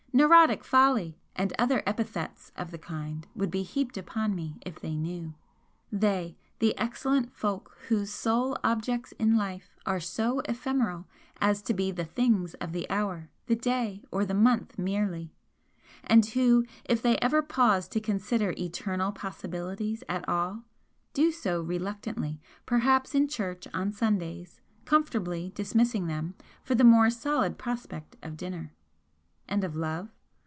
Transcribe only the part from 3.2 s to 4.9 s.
would be heaped upon me if